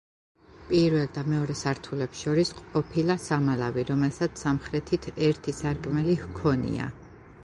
[0.69, 6.89] პირველ და მეორე სართულებს შორის ყოფილა სამალავი, რომელსაც სამხრეთით ერთი სარკმელი ჰქონია.